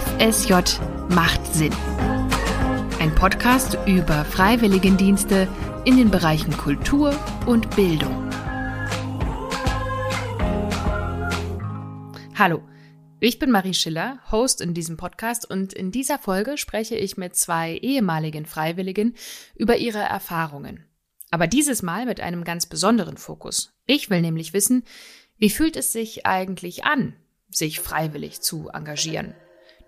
[0.00, 0.54] FSJ
[1.10, 1.74] macht Sinn.
[3.00, 5.46] Ein Podcast über Freiwilligendienste
[5.84, 7.14] in den Bereichen Kultur
[7.44, 8.30] und Bildung.
[12.34, 12.62] Hallo,
[13.18, 17.36] ich bin Marie Schiller, Host in diesem Podcast und in dieser Folge spreche ich mit
[17.36, 19.14] zwei ehemaligen Freiwilligen
[19.54, 20.86] über ihre Erfahrungen.
[21.30, 23.74] Aber dieses Mal mit einem ganz besonderen Fokus.
[23.84, 24.84] Ich will nämlich wissen,
[25.36, 27.14] wie fühlt es sich eigentlich an,
[27.50, 29.34] sich freiwillig zu engagieren?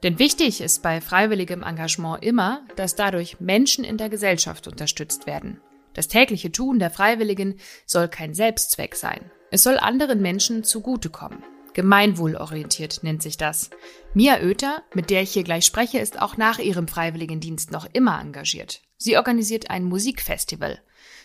[0.03, 5.61] Denn wichtig ist bei freiwilligem Engagement immer, dass dadurch Menschen in der Gesellschaft unterstützt werden.
[5.95, 7.57] Das tägliche Tun der Freiwilligen
[7.87, 9.31] soll kein Selbstzweck sein.
[9.51, 11.45] Es soll anderen Menschen zugutekommen.
[11.75, 13.71] Gemeinwohlorientiert nennt sich das.
[14.15, 18.21] Mia Oether, mit der ich hier gleich spreche, ist auch nach ihrem Freiwilligendienst noch immer
[18.21, 18.83] engagiert.
[18.99, 20.81] Sie organisiert ein Musikfestival.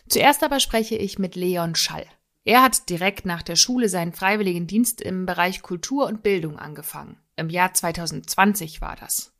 [0.07, 2.05] Zuerst aber spreche ich mit Leon Schall.
[2.47, 7.21] Er hat direkt nach der Schule seinen Freiwilligendienst im Bereich Kultur und Bildung angefangen.
[7.35, 9.33] Im Jahr 2020 war das.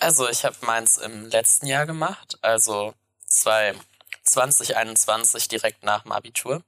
[0.00, 2.94] Also ich habe meins im letzten Jahr gemacht, also
[3.26, 6.64] 2021 direkt nach dem Abitur.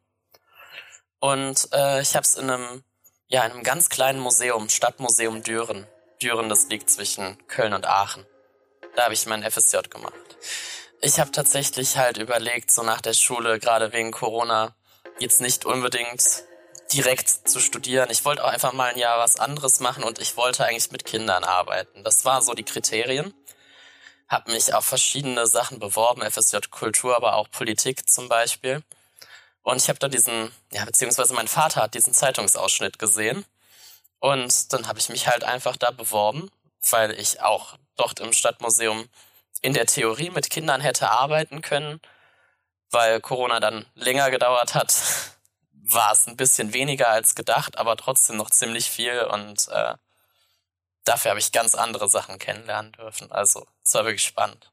[1.19, 2.85] Und äh, ich habe es in einem,
[3.27, 5.89] ja, in einem ganz kleinen Museum, Stadtmuseum Düren.
[6.23, 8.25] Düren, das liegt zwischen Köln und Aachen.
[8.95, 10.15] Da habe ich mein FSJ gemacht.
[11.01, 14.77] Ich habe tatsächlich halt überlegt, so nach der Schule, gerade wegen Corona,
[15.19, 16.45] jetzt nicht unbedingt
[16.93, 18.11] direkt zu studieren.
[18.11, 21.05] Ich wollte auch einfach mal ein Jahr was anderes machen und ich wollte eigentlich mit
[21.05, 22.05] Kindern arbeiten.
[22.05, 23.35] Das waren so die Kriterien.
[24.29, 28.83] Hab mich auf verschiedene Sachen beworben, FSJ Kultur, aber auch Politik zum Beispiel.
[29.63, 33.45] Und ich habe da diesen, ja, beziehungsweise mein Vater hat diesen Zeitungsausschnitt gesehen.
[34.21, 36.51] Und dann habe ich mich halt einfach da beworben,
[36.91, 39.09] weil ich auch dort im Stadtmuseum
[39.63, 42.01] in der Theorie mit Kindern hätte arbeiten können.
[42.95, 44.95] Weil Corona dann länger gedauert hat,
[45.73, 49.95] war es ein bisschen weniger als gedacht, aber trotzdem noch ziemlich viel und äh,
[51.05, 53.33] dafür habe ich ganz andere Sachen kennenlernen dürfen.
[53.33, 54.71] Also es war wirklich spannend.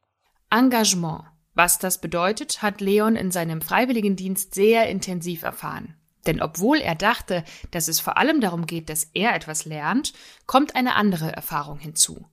[0.51, 1.23] Engagement.
[1.55, 5.97] Was das bedeutet, hat Leon in seinem Freiwilligendienst sehr intensiv erfahren.
[6.27, 10.13] Denn obwohl er dachte, dass es vor allem darum geht, dass er etwas lernt,
[10.45, 12.29] kommt eine andere Erfahrung hinzu.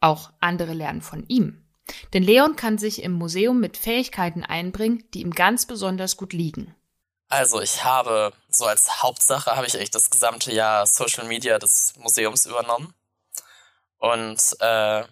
[0.00, 1.64] Auch andere lernen von ihm.
[2.12, 6.74] Denn Leon kann sich im Museum mit Fähigkeiten einbringen, die ihm ganz besonders gut liegen.
[7.28, 11.94] Also ich habe so als Hauptsache habe ich echt das gesamte Jahr Social Media des
[11.96, 12.92] Museums übernommen.
[13.98, 15.04] Und äh,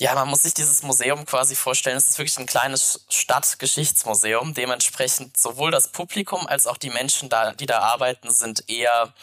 [0.00, 1.96] ja, man muss sich dieses Museum quasi vorstellen.
[1.96, 4.54] Es ist wirklich ein kleines Stadtgeschichtsmuseum.
[4.54, 9.14] Dementsprechend sowohl das Publikum als auch die Menschen, da, die da arbeiten, sind eher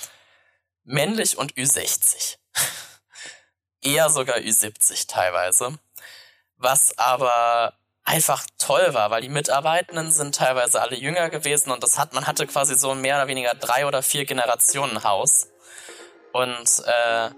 [0.83, 2.37] männlich und Ü60.
[3.81, 5.79] eher sogar Ü70 teilweise.
[6.57, 7.73] Was aber
[8.03, 12.25] einfach toll war, weil die Mitarbeitenden sind teilweise alle jünger gewesen und das hat, man
[12.25, 15.49] hatte quasi so mehr oder weniger drei oder vier Generationen Haus.
[16.31, 17.29] Und äh,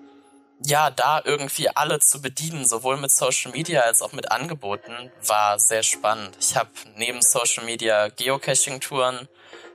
[0.66, 5.58] ja, da irgendwie alle zu bedienen, sowohl mit Social Media als auch mit Angeboten, war
[5.58, 6.38] sehr spannend.
[6.40, 9.28] Ich habe neben Social Media Geocaching-Touren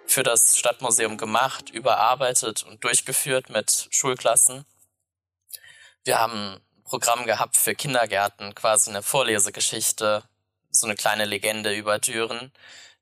[0.06, 4.64] für das Stadtmuseum gemacht, überarbeitet und durchgeführt mit Schulklassen.
[6.04, 10.22] Wir haben Programm gehabt für Kindergärten, quasi eine Vorlesegeschichte
[10.76, 12.52] so eine kleine Legende über Düren.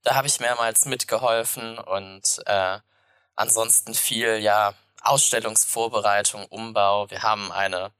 [0.03, 2.79] Da habe ich mehrmals mitgeholfen und äh,
[3.35, 7.11] ansonsten viel, ja, Ausstellungsvorbereitung, Umbau.
[7.11, 7.91] Wir haben eine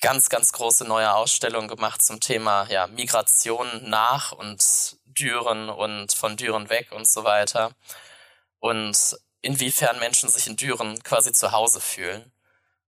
[0.00, 6.36] ganz, ganz große neue Ausstellung gemacht zum Thema ja, Migration nach und Düren und von
[6.36, 7.70] Düren weg und so weiter.
[8.58, 12.32] Und inwiefern Menschen sich in Düren quasi zu Hause fühlen.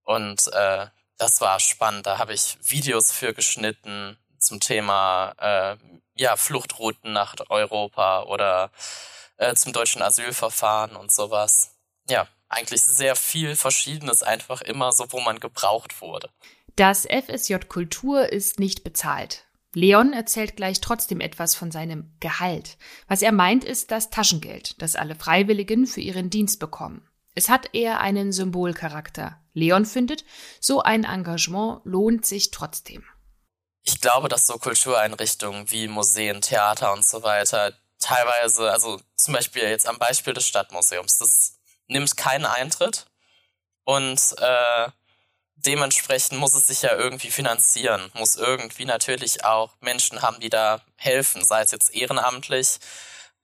[0.02, 0.86] Und äh,
[1.18, 2.06] das war spannend.
[2.06, 5.76] Da habe ich Videos für geschnitten zum Thema äh,
[6.14, 8.70] ja, Fluchtrouten nach Europa oder
[9.36, 11.76] äh, zum deutschen Asylverfahren und sowas.
[12.08, 16.30] Ja, eigentlich sehr viel Verschiedenes einfach immer so, wo man gebraucht wurde.
[16.76, 19.44] Das FSJ Kultur ist nicht bezahlt.
[19.74, 22.78] Leon erzählt gleich trotzdem etwas von seinem Gehalt.
[23.08, 27.06] Was er meint, ist das Taschengeld, das alle Freiwilligen für ihren Dienst bekommen.
[27.36, 29.40] Es hat eher einen Symbolcharakter.
[29.52, 30.24] Leon findet,
[30.60, 33.04] so ein Engagement lohnt sich trotzdem
[33.86, 39.62] ich glaube, dass so Kultureinrichtungen wie Museen, Theater und so weiter teilweise, also zum Beispiel
[39.62, 43.06] jetzt am Beispiel des Stadtmuseums, das nimmt keinen Eintritt
[43.84, 44.88] und äh,
[45.54, 50.82] dementsprechend muss es sich ja irgendwie finanzieren, muss irgendwie natürlich auch Menschen haben, die da
[50.96, 52.78] helfen, sei es jetzt ehrenamtlich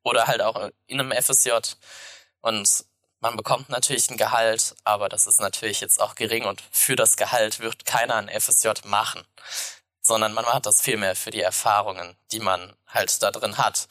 [0.02, 1.50] oder halt auch in einem FSJ.
[2.40, 2.84] Und
[3.22, 7.16] man bekommt natürlich ein Gehalt, aber das ist natürlich jetzt auch gering und für das
[7.16, 9.24] Gehalt wird keiner ein FSJ machen
[10.02, 13.88] sondern man macht das vielmehr für die Erfahrungen, die man halt da drin hat.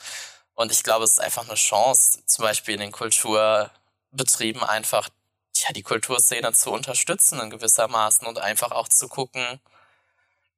[0.54, 5.10] Und ich glaube, es ist einfach eine Chance, zum Beispiel in den Kulturbetrieben einfach
[5.56, 9.62] ja, die Kulturszene zu unterstützen in gewissermaßen und einfach auch zu gucken,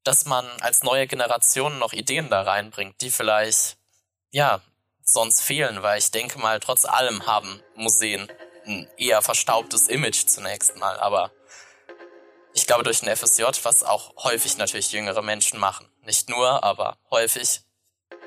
[0.04, 3.78] dass man als neue Generation noch Ideen da reinbringt, die vielleicht,
[4.32, 4.60] ja,
[5.06, 8.28] sonst fehlen, weil ich denke mal, trotz allem haben Museen
[8.66, 11.32] ein eher verstaubtes Image zunächst mal, aber
[12.54, 16.98] ich glaube durch ein FSJ, was auch häufig natürlich jüngere Menschen machen, nicht nur, aber
[17.10, 17.62] häufig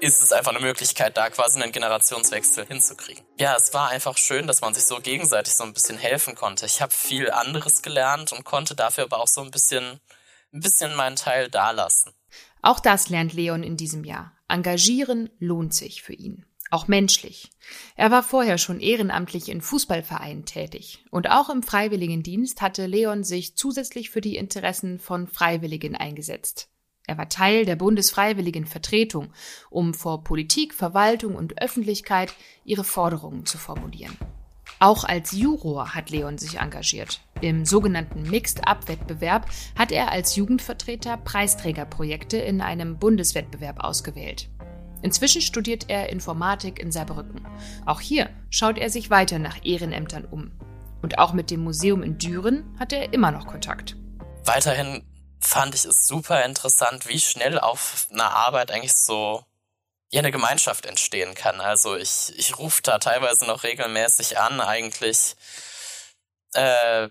[0.00, 3.24] ist es einfach eine Möglichkeit, da quasi einen Generationswechsel hinzukriegen.
[3.38, 6.66] Ja, es war einfach schön, dass man sich so gegenseitig so ein bisschen helfen konnte.
[6.66, 10.00] Ich habe viel anderes gelernt und konnte dafür aber auch so ein bisschen,
[10.52, 12.12] ein bisschen meinen Teil dalassen.
[12.62, 14.32] Auch das lernt Leon in diesem Jahr.
[14.48, 16.44] Engagieren lohnt sich für ihn.
[16.70, 17.50] Auch menschlich.
[17.94, 21.04] Er war vorher schon ehrenamtlich in Fußballvereinen tätig.
[21.10, 26.68] Und auch im Freiwilligendienst hatte Leon sich zusätzlich für die Interessen von Freiwilligen eingesetzt.
[27.06, 29.32] Er war Teil der Bundesfreiwilligen Vertretung,
[29.70, 32.34] um vor Politik, Verwaltung und Öffentlichkeit
[32.64, 34.16] ihre Forderungen zu formulieren.
[34.80, 37.20] Auch als Juror hat Leon sich engagiert.
[37.40, 39.48] Im sogenannten Mixed-Up-Wettbewerb
[39.78, 44.48] hat er als Jugendvertreter Preisträgerprojekte in einem Bundeswettbewerb ausgewählt.
[45.02, 47.46] Inzwischen studiert er Informatik in Saarbrücken.
[47.84, 50.52] Auch hier schaut er sich weiter nach Ehrenämtern um.
[51.02, 53.96] Und auch mit dem Museum in Düren hat er immer noch Kontakt.
[54.44, 55.04] Weiterhin
[55.40, 59.44] fand ich es super interessant, wie schnell auf einer Arbeit eigentlich so
[60.14, 61.60] eine Gemeinschaft entstehen kann.
[61.60, 65.36] Also ich, ich rufe da teilweise noch regelmäßig an, eigentlich
[66.54, 67.08] äh,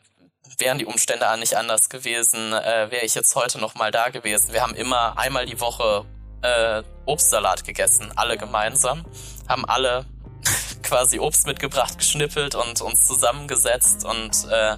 [0.58, 4.54] wären die Umstände nicht anders gewesen, äh, wäre ich jetzt heute noch mal da gewesen.
[4.54, 6.06] Wir haben immer einmal die Woche
[6.46, 9.06] äh, Obstsalat gegessen, alle gemeinsam,
[9.48, 10.06] haben alle
[10.84, 14.78] quasi Obst mitgebracht, geschnippelt und uns zusammengesetzt und äh,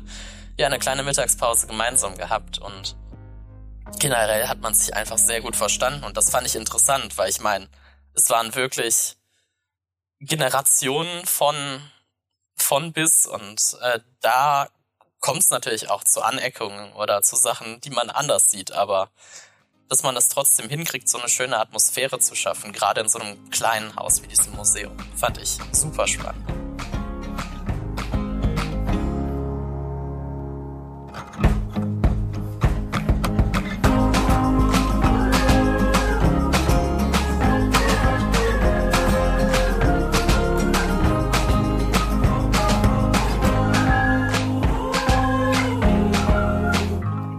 [0.58, 2.60] ja eine kleine Mittagspause gemeinsam gehabt.
[2.60, 2.96] Und
[4.00, 6.04] generell hat man sich einfach sehr gut verstanden.
[6.04, 7.70] Und das fand ich interessant, weil ich meine,
[8.14, 9.18] es waren wirklich
[10.20, 11.82] Generationen von
[12.56, 13.26] von bis.
[13.26, 14.68] Und äh, da
[15.20, 19.10] kommt es natürlich auch zu Aneckungen oder zu Sachen, die man anders sieht, aber
[19.90, 23.50] dass man es trotzdem hinkriegt, so eine schöne Atmosphäre zu schaffen, gerade in so einem
[23.50, 26.67] kleinen Haus wie diesem Museum, fand ich super spannend.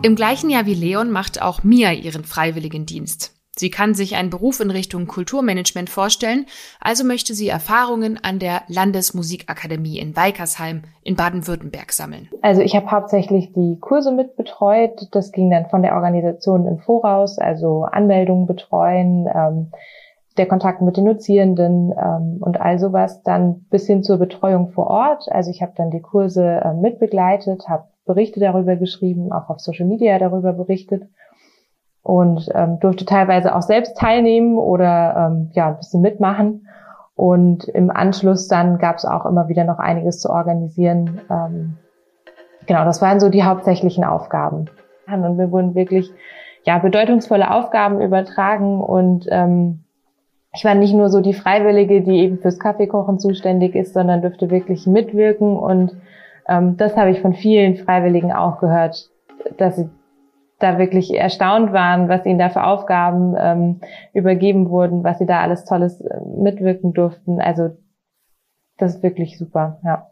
[0.08, 3.34] Im gleichen Jahr wie Leon macht auch Mia ihren Freiwilligendienst.
[3.54, 6.46] Sie kann sich einen Beruf in Richtung Kulturmanagement vorstellen,
[6.80, 12.30] also möchte sie Erfahrungen an der Landesmusikakademie in Weikersheim in Baden-Württemberg sammeln.
[12.40, 15.08] Also ich habe hauptsächlich die Kurse mitbetreut.
[15.10, 19.72] Das ging dann von der Organisation im Voraus, also Anmeldungen betreuen, ähm,
[20.38, 24.86] der Kontakt mit den Dozierenden ähm, und all sowas, dann bis hin zur Betreuung vor
[24.86, 25.30] Ort.
[25.30, 29.86] Also ich habe dann die Kurse äh, mitbegleitet, habe Berichte darüber geschrieben, auch auf Social
[29.86, 31.04] Media darüber berichtet
[32.02, 36.66] und ähm, durfte teilweise auch selbst teilnehmen oder ähm, ja ein bisschen mitmachen.
[37.14, 41.20] Und im Anschluss dann gab es auch immer wieder noch einiges zu organisieren.
[41.30, 41.76] Ähm,
[42.66, 44.70] genau, das waren so die hauptsächlichen Aufgaben.
[45.06, 46.10] Und mir wurden wirklich
[46.64, 49.84] ja bedeutungsvolle Aufgaben übertragen und ähm,
[50.54, 54.50] ich war nicht nur so die Freiwillige, die eben fürs Kaffeekochen zuständig ist, sondern dürfte
[54.50, 55.96] wirklich mitwirken und
[56.48, 59.10] das habe ich von vielen Freiwilligen auch gehört,
[59.58, 59.90] dass sie
[60.58, 63.80] da wirklich erstaunt waren, was ihnen da für Aufgaben ähm,
[64.12, 67.40] übergeben wurden, was sie da alles Tolles äh, mitwirken durften.
[67.40, 67.76] Also
[68.76, 70.10] das ist wirklich super, ja.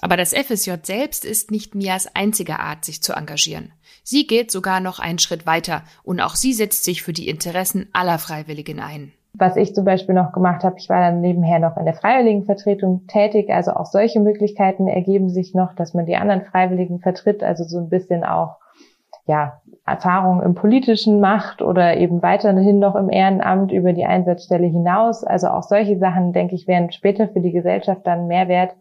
[0.00, 3.72] Aber das FSJ selbst ist nicht Mias einzige Art, sich zu engagieren.
[4.02, 7.88] Sie geht sogar noch einen Schritt weiter und auch sie setzt sich für die Interessen
[7.92, 9.12] aller Freiwilligen ein.
[9.36, 13.06] Was ich zum Beispiel noch gemacht habe, ich war dann nebenher noch in der Freiwilligenvertretung
[13.08, 13.50] tätig.
[13.50, 17.78] Also auch solche Möglichkeiten ergeben sich noch, dass man die anderen Freiwilligen vertritt, also so
[17.78, 18.58] ein bisschen auch
[19.26, 25.24] ja, Erfahrungen im Politischen macht oder eben weiterhin noch im Ehrenamt über die Einsatzstelle hinaus.
[25.24, 28.76] Also auch solche Sachen, denke ich, wären später für die Gesellschaft dann mehr wert,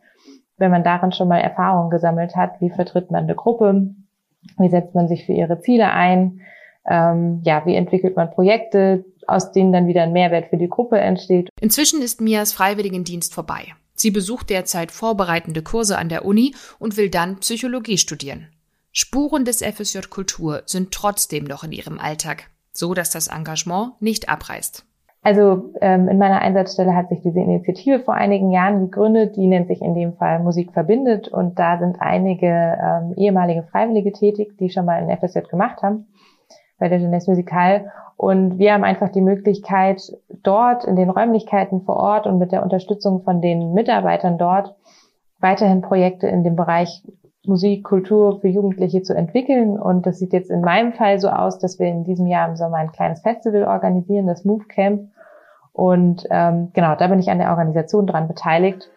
[0.58, 2.62] wenn man darin schon mal Erfahrungen gesammelt hat.
[2.62, 3.96] Wie vertritt man eine Gruppe?
[4.58, 6.42] Wie setzt man sich für ihre Ziele ein?
[6.86, 9.06] Ähm, ja, wie entwickelt man Projekte?
[9.28, 11.50] aus denen dann wieder ein Mehrwert für die Gruppe entsteht.
[11.60, 13.74] Inzwischen ist Mias Freiwilligendienst vorbei.
[13.96, 18.48] Sie besucht derzeit vorbereitende Kurse an der Uni und will dann Psychologie studieren.
[18.92, 24.30] Spuren des FSJ Kultur sind trotzdem noch in ihrem Alltag, so dass das Engagement nicht
[24.30, 24.86] abreißt.
[25.26, 29.68] Also ähm, in meiner Einsatzstelle hat sich diese Initiative vor einigen Jahren gegründet, die nennt
[29.68, 34.70] sich in dem Fall Musik verbindet und da sind einige ähm, ehemalige Freiwillige tätig, die
[34.70, 36.08] schon mal ein FSJ gemacht haben
[36.84, 40.02] bei der Jeunesse Musical und wir haben einfach die Möglichkeit,
[40.44, 44.76] dort in den Räumlichkeiten vor Ort und mit der Unterstützung von den Mitarbeitern dort
[45.40, 47.04] weiterhin Projekte in dem Bereich
[47.46, 49.80] Musik, Kultur für Jugendliche zu entwickeln.
[49.80, 52.58] Und das sieht jetzt in meinem Fall so aus, dass wir in diesem Jahr im
[52.58, 55.10] Sommer ein kleines Festival organisieren, das Move Camp.
[55.72, 58.90] Und ähm, genau, da bin ich an der Organisation dran beteiligt.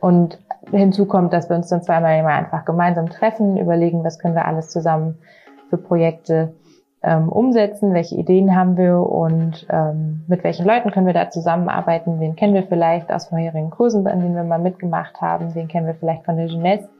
[0.00, 0.40] Und
[0.72, 4.46] hinzu kommt, dass wir uns dann zweimal im einfach gemeinsam treffen, überlegen, was können wir
[4.46, 5.18] alles zusammen
[5.70, 6.54] für Projekte
[7.02, 12.20] ähm, umsetzen, welche Ideen haben wir und ähm, mit welchen Leuten können wir da zusammenarbeiten,
[12.20, 15.86] wen kennen wir vielleicht aus vorherigen Kursen, an denen wir mal mitgemacht haben, wen kennen
[15.86, 16.90] wir vielleicht von der Jeunesse.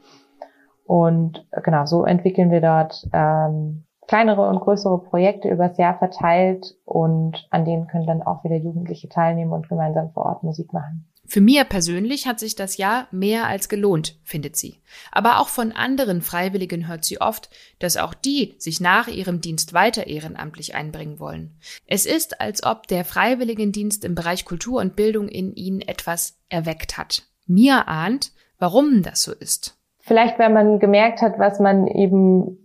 [0.85, 6.75] Und äh, genau, so entwickeln wir dort ähm, kleinere und größere Projekte übers Jahr verteilt
[6.85, 11.10] und an denen können dann auch wieder Jugendliche teilnehmen und gemeinsam vor Ort Musik machen.
[11.31, 14.81] Für mir persönlich hat sich das Jahr mehr als gelohnt, findet sie.
[15.13, 19.71] Aber auch von anderen Freiwilligen hört sie oft, dass auch die sich nach ihrem Dienst
[19.71, 21.55] weiter ehrenamtlich einbringen wollen.
[21.87, 26.97] Es ist, als ob der Freiwilligendienst im Bereich Kultur und Bildung in ihnen etwas erweckt
[26.97, 27.23] hat.
[27.47, 29.77] Mir ahnt, warum das so ist.
[29.99, 32.57] Vielleicht, weil man gemerkt hat, was man eben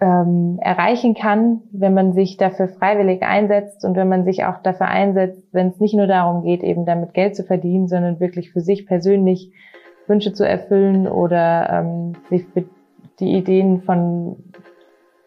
[0.00, 4.88] ähm, erreichen kann, wenn man sich dafür freiwillig einsetzt und wenn man sich auch dafür
[4.88, 8.60] einsetzt, wenn es nicht nur darum geht, eben damit Geld zu verdienen, sondern wirklich für
[8.60, 9.52] sich persönlich
[10.06, 12.64] Wünsche zu erfüllen oder ähm, sich für
[13.20, 14.36] die Ideen von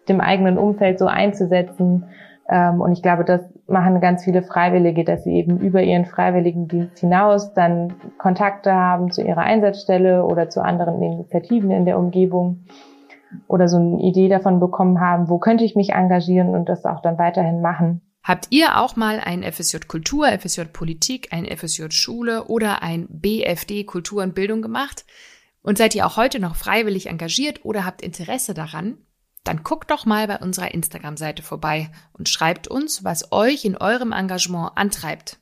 [0.09, 2.05] dem eigenen Umfeld so einzusetzen.
[2.49, 6.99] Ähm, und ich glaube, das machen ganz viele Freiwillige, dass sie eben über ihren Freiwilligendienst
[6.99, 12.65] hinaus dann Kontakte haben zu ihrer Einsatzstelle oder zu anderen Initiativen in der Umgebung
[13.47, 17.01] oder so eine Idee davon bekommen haben, wo könnte ich mich engagieren und das auch
[17.01, 18.01] dann weiterhin machen.
[18.23, 23.85] Habt ihr auch mal ein FSJ Kultur, FSJ Politik, ein FSJ Schule oder ein BFD
[23.85, 25.05] Kultur und Bildung gemacht?
[25.61, 28.97] Und seid ihr auch heute noch freiwillig engagiert oder habt Interesse daran?
[29.45, 34.11] Dann guckt doch mal bei unserer Instagram-Seite vorbei und schreibt uns, was euch in eurem
[34.11, 35.39] Engagement antreibt.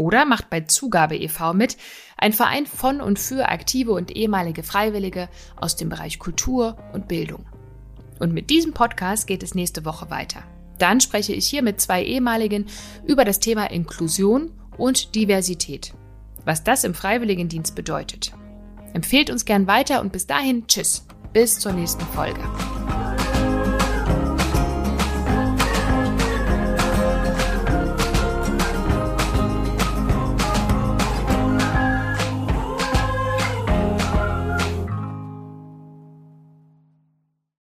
[0.00, 1.52] Oder macht bei Zugabe e.V.
[1.52, 1.76] mit,
[2.16, 7.44] ein Verein von und für aktive und ehemalige Freiwillige aus dem Bereich Kultur und Bildung.
[8.18, 10.42] Und mit diesem Podcast geht es nächste Woche weiter.
[10.78, 12.64] Dann spreche ich hier mit zwei ehemaligen
[13.06, 15.92] über das Thema Inklusion und Diversität.
[16.46, 18.32] Was das im Freiwilligendienst bedeutet.
[18.94, 21.06] Empfehlt uns gern weiter und bis dahin, tschüss.
[21.34, 22.40] Bis zur nächsten Folge.